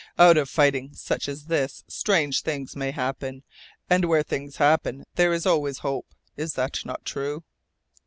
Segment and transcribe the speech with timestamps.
[0.17, 3.43] "Out of fighting such as this strange things may happen.
[3.87, 6.07] And where things happen there is always hope.
[6.35, 7.43] Is that not true?"